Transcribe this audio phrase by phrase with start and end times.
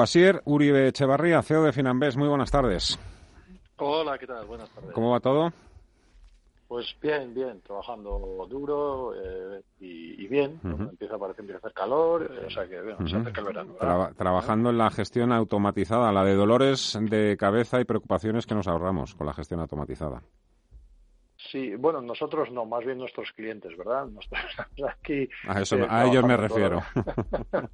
[0.00, 2.16] Asier Uribe Echevarría, CEO de Finambés.
[2.16, 2.98] Muy buenas tardes.
[3.76, 4.46] Hola, ¿qué tal?
[4.46, 4.92] Buenas tardes.
[4.92, 5.52] ¿Cómo va todo?
[6.68, 10.60] Pues bien, bien, trabajando duro eh, y, bien.
[10.62, 13.74] Empieza, parece empieza a hacer calor, eh, o sea que bueno, se acerca el verano.
[14.14, 19.14] trabajando en la gestión automatizada, la de dolores de cabeza y preocupaciones que nos ahorramos
[19.14, 20.22] con la gestión automatizada.
[21.50, 24.06] Sí, bueno, nosotros no, más bien nuestros clientes, ¿verdad?
[24.12, 25.28] Nosotros aquí.
[25.46, 26.82] A, eso, a ellos me refiero.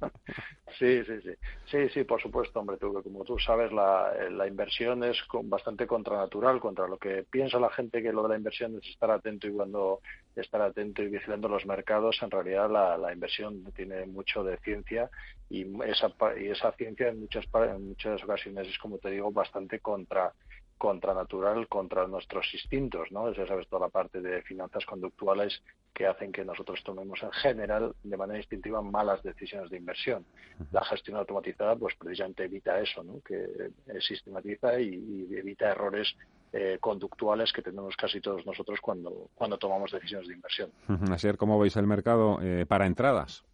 [0.79, 1.31] sí, sí, sí.
[1.65, 2.77] Sí, sí, por supuesto, hombre.
[2.77, 7.69] Tú, como tú sabes, la, la inversión es bastante contranatural contra lo que piensa la
[7.69, 10.01] gente que lo de la inversión es estar atento y cuando
[10.35, 15.09] estar atento y vigilando los mercados, en realidad la, la inversión tiene mucho de ciencia
[15.49, 19.79] y esa, y esa ciencia en muchas, en muchas ocasiones es, como te digo, bastante
[19.79, 20.33] contra
[20.77, 23.31] contranatural contra nuestros instintos, ¿no?
[23.33, 25.61] Ya sabes, toda la parte de finanzas conductuales
[25.93, 30.25] que hacen que nosotros tomemos en general de manera instintiva malas decisiones de inversión.
[30.71, 33.21] La gestión automatizada, pues precisamente evita eso, ¿no?
[33.21, 36.15] Que sistematiza y, evita errores
[36.51, 40.71] eh, conductuales que tenemos casi todos nosotros cuando, cuando tomamos decisiones de inversión.
[41.11, 43.45] Así es como veis el mercado eh, para entradas.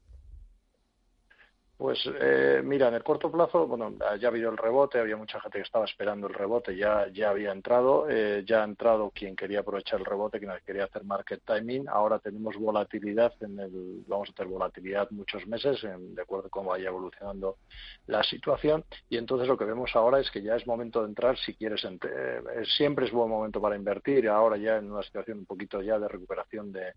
[1.81, 5.41] Pues eh, mira, en el corto plazo, bueno, ya ha habido el rebote, había mucha
[5.41, 9.35] gente que estaba esperando el rebote, ya, ya había entrado, eh, ya ha entrado quien
[9.35, 11.89] quería aprovechar el rebote, quien quería hacer market timing.
[11.89, 16.69] Ahora tenemos volatilidad, en el, vamos a tener volatilidad muchos meses, de acuerdo a cómo
[16.69, 17.57] vaya evolucionando
[18.05, 18.85] la situación.
[19.09, 21.83] Y entonces lo que vemos ahora es que ya es momento de entrar si quieres.
[21.83, 22.41] Eh,
[22.77, 26.07] siempre es buen momento para invertir, ahora ya en una situación un poquito ya de
[26.07, 26.93] recuperación de,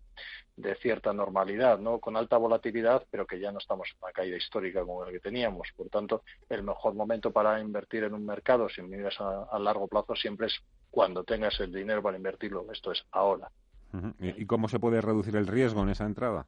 [0.57, 1.99] de cierta normalidad, ¿no?
[1.99, 5.19] Con alta volatilidad, pero que ya no estamos en una caída histórica como la que
[5.19, 5.67] teníamos.
[5.75, 10.15] Por tanto, el mejor momento para invertir en un mercado, si miras a, largo plazo,
[10.15, 10.59] siempre es
[10.89, 12.65] cuando tengas el dinero para invertirlo.
[12.71, 13.49] Esto es ahora.
[14.19, 16.45] ¿Y cómo se puede reducir el riesgo en esa entrada?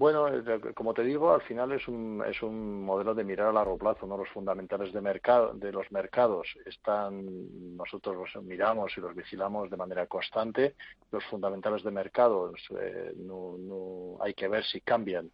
[0.00, 3.52] Bueno, eh, como te digo, al final es un, es un modelo de mirar a
[3.52, 4.16] largo plazo, ¿no?
[4.16, 9.76] Los fundamentales de mercado, de los mercados están, nosotros los miramos y los vigilamos de
[9.76, 10.74] manera constante.
[11.12, 15.30] Los fundamentales de mercados eh, no, no, hay que ver si cambian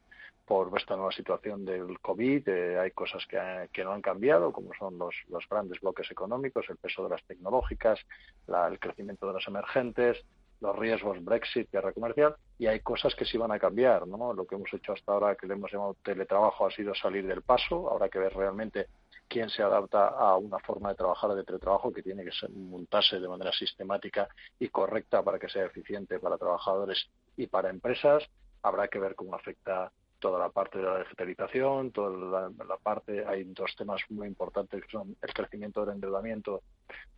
[0.47, 2.49] por esta nueva situación del COVID.
[2.49, 3.39] Eh, hay cosas que,
[3.73, 7.25] que, no han cambiado, como son los, los grandes bloques económicos, el peso de las
[7.25, 7.99] tecnológicas,
[8.47, 10.25] la, el crecimiento de las emergentes,
[10.61, 14.33] los riesgos Brexit, guerra comercial, y hay cosas que sí van a cambiar, ¿no?
[14.33, 17.43] Lo que hemos hecho hasta ahora, que le hemos llamado teletrabajo, ha sido salir del
[17.43, 17.91] paso.
[17.91, 18.87] Habrá que ver realmente
[19.29, 23.29] quién se adapta a una forma de trabajar de teletrabajo que tiene que montarse de
[23.29, 24.29] manera sistemática
[24.59, 28.23] y correcta para que sea eficiente para trabajadores y para empresas.
[28.63, 33.45] Habrá que ver cómo afecta toda la parte de la digitalización, toda la, parte, hay
[33.45, 36.63] dos temas muy importantes que son el crecimiento del endeudamiento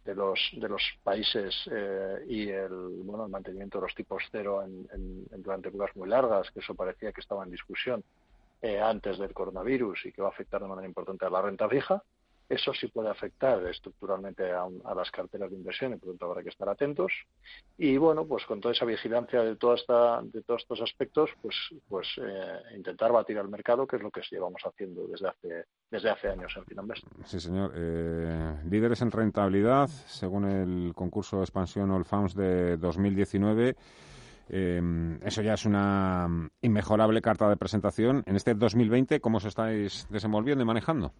[0.05, 2.71] de los de los países eh, y el
[3.05, 7.13] bueno el mantenimiento de los tipos cero en, durante épocas muy largas, que eso parecía
[7.13, 8.03] que estaba en discusión
[8.63, 11.69] eh, antes del coronavirus y que va a afectar de manera importante a la renta
[11.69, 12.03] fija.
[12.49, 16.43] Eso sí puede afectar estructuralmente a, las carteras de inversión y por lo tanto habrá
[16.43, 17.13] que estar atentos.
[17.77, 21.57] Y bueno, pues con toda esa vigilancia de, toda esta, de todos estos aspectos, pues,
[21.89, 26.11] pues eh, intentar batir al mercado, que es lo que llevamos haciendo desde hace, desde
[26.11, 27.05] hace años en Finanbest.
[27.27, 27.73] Sí, señor.
[27.75, 33.77] Eh, líderes en rentabilidad, según el concurso de expansión All Funds de 2019.
[34.51, 38.23] Eh, eso ya es una inmejorable carta de presentación.
[38.27, 41.13] En este 2020, ¿cómo os estáis desenvolviendo y manejando?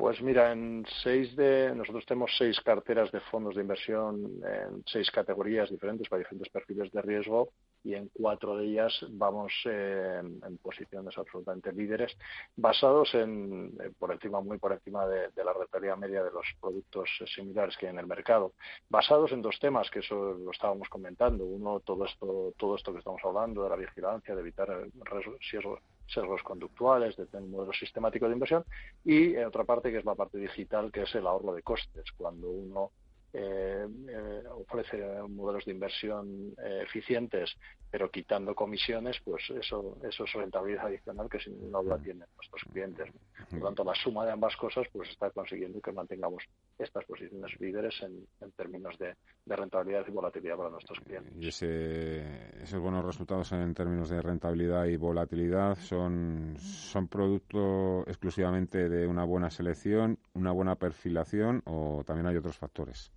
[0.00, 5.10] Pues mira, en seis de nosotros tenemos seis carteras de fondos de inversión en seis
[5.10, 7.52] categorías diferentes para diferentes perfiles de riesgo
[7.82, 12.16] y en cuatro de ellas vamos eh, en posiciones absolutamente líderes,
[12.56, 17.08] basados en eh, por encima muy por encima de, la rentabilidad media de los productos
[17.34, 18.52] similares que hay en el mercado,
[18.88, 22.98] basados en dos temas que eso lo estábamos comentando, uno todo esto todo esto que
[22.98, 24.68] estamos hablando de la vigilancia, de evitar
[25.04, 25.80] riesgos
[26.12, 28.64] sesgos conductuales, de tener un modelo sistemático de inversión.
[29.04, 32.04] Y en otra parte que es la parte digital, que es el ahorro de costes.
[32.16, 32.90] Cuando uno
[33.32, 34.98] eh, eh, ofrece
[35.28, 37.56] modelos de inversión eh, eficientes,
[37.88, 43.08] pero quitando comisiones, pues eso, eso es rentabilidad adicional que sin duda tienen nuestros clientes.
[43.48, 46.42] Por lo tanto, la suma de ambas cosas pues está consiguiendo que mantengamos
[46.78, 48.26] estas posiciones líderes en,
[48.56, 49.14] términos de,
[49.46, 51.32] rentabilidad y volatilidad para nuestros clientes.
[51.36, 58.88] Y ese, esos buenos resultados en términos de rentabilidad y volatilidad son, son producto exclusivamente
[58.88, 63.12] de una buena selección, una buena perfilación o también hay otros factores.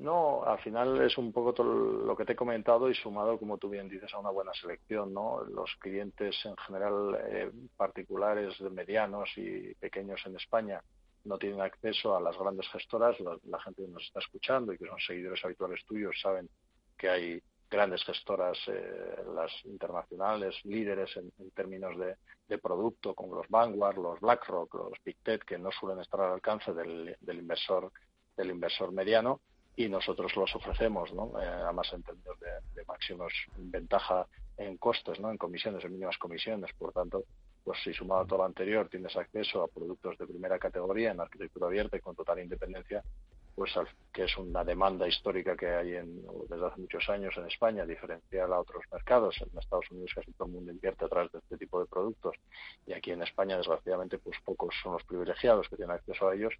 [0.00, 3.58] No, al final es un poco todo lo que te he comentado y sumado, como
[3.58, 5.44] tú bien dices, a una buena selección, ¿no?
[5.44, 10.82] Los clientes en general, eh, particulares, medianos y pequeños en España,
[11.24, 13.14] no tienen acceso a las grandes gestoras.
[13.20, 16.48] La, gente que nos está escuchando y que son seguidores habituales tuyos saben
[16.96, 23.98] que hay grandes gestoras, eh, las internacionales, líderes en, términos de, producto, como los Vanguard,
[23.98, 27.92] los BlackRock, los Big que no suelen estar al alcance del, inversor
[28.34, 29.42] del inversor mediano
[29.84, 31.32] y nosotros los ofrecemos, ¿no?
[31.40, 34.26] Eh, además en términos de, de, máximos ventaja
[34.58, 35.30] en costes, ¿no?
[35.30, 37.24] En comisiones, en mínimas comisiones, por tanto,
[37.64, 41.20] pues si sumado a todo lo anterior tienes acceso a productos de primera categoría en
[41.20, 43.02] arquitectura abierta y con total independencia,
[43.54, 43.72] pues
[44.12, 48.52] que es una demanda histórica que hay en, desde hace muchos años en España, diferencial
[48.52, 49.36] a otros mercados.
[49.40, 52.36] En Estados Unidos casi todo el mundo invierte a través de este tipo de productos
[52.86, 56.54] y aquí en España, desgraciadamente, pues pocos son los privilegiados que tienen acceso a ellos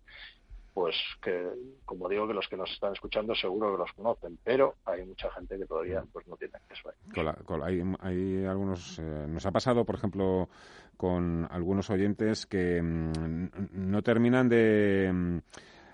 [0.73, 1.49] pues que
[1.85, 5.31] como digo que los que nos están escuchando seguro que los conocen pero hay mucha
[5.33, 7.97] gente que todavía pues no tiene acceso a ellos.
[8.01, 10.49] hay, algunos eh, nos ha pasado por ejemplo
[10.97, 15.39] con algunos oyentes que mm, no terminan de mm,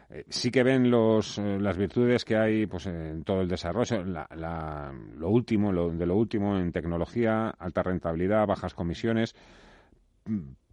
[0.08, 4.04] eh, sí que ven los, eh, las virtudes que hay pues, en todo el desarrollo,
[4.04, 9.34] lo último, lo, de lo último en tecnología, alta rentabilidad, bajas comisiones,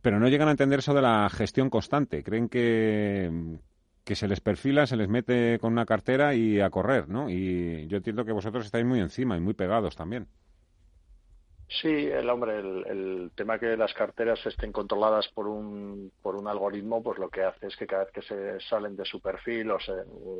[0.02, 2.24] pero no llegan a entender eso de la gestión constante.
[2.24, 3.58] Creen que,
[4.04, 7.30] que se les perfila, se les mete con una cartera y a correr, ¿no?
[7.30, 10.28] Y yo entiendo que vosotros estáis muy encima y muy pegados también.
[11.70, 17.02] Sí, el hombre, el, tema que las carteras estén controladas por un, por un algoritmo,
[17.02, 19.80] pues lo que hace es que cada vez que se salen de su perfil o,
[19.80, 19.94] se,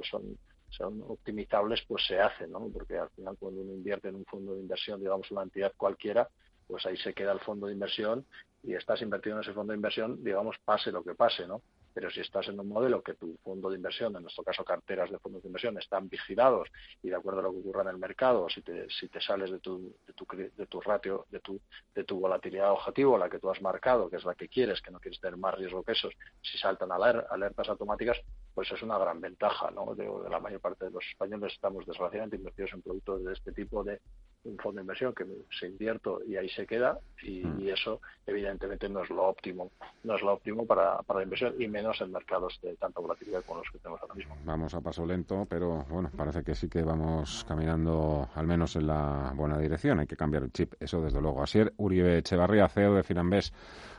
[0.10, 0.38] son,
[0.70, 2.68] son optimizables, pues se hace, ¿no?
[2.72, 6.28] Porque al final cuando uno invierte en un fondo de inversión, digamos una entidad cualquiera,
[6.68, 8.26] pues ahí se queda el fondo de inversión
[8.62, 11.62] y estás invertido en ese fondo de inversión, digamos, pase lo que pase, ¿no?
[11.94, 15.12] Pero si estás en un modelo que tu fondo de inversión, en nuestro caso carteras
[15.12, 16.70] de fondos de inversión, están vigilados
[17.02, 19.52] y de acuerdo a lo que ocurra en el mercado, si te, si te sales
[19.52, 21.60] de tu, de tu, de tu ratio, de tu,
[21.94, 24.92] de tu volatilidad objetivo, la que tú has marcado, que es la que quieres, que
[24.92, 26.10] no quieres tener más riesgo que eso,
[26.42, 28.20] si saltan alertas automáticas,
[28.54, 29.96] pues es una gran ventaja, ¿no?
[29.96, 33.84] De la mayor parte de los españoles estamos desgraciadamente invertidos en productos de este tipo
[33.84, 34.00] de
[34.46, 35.26] un fondo de inversión que
[35.58, 37.68] se invierto y ahí se queda y, mm.
[37.70, 39.72] eso evidentemente no es lo óptimo
[40.04, 43.44] no es lo óptimo para, para la inversión y menos en mercados de tanta volatilidad
[43.46, 44.36] como los que tenemos ahora mismo.
[44.44, 48.88] Vamos a paso lento pero bueno parece que sí que vamos caminando al menos en
[48.88, 50.00] la buena dirección.
[50.00, 51.42] Hay que cambiar el chip eso desde luego.
[51.42, 53.54] Así Uribe Echevarría CEO de Finambés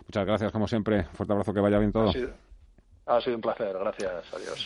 [0.07, 1.05] muchas gracias como siempre.
[1.05, 2.13] Fuerte abrazo que vaya bien todo.
[3.07, 3.77] Ha sido un placer.
[3.79, 4.61] Gracias adiós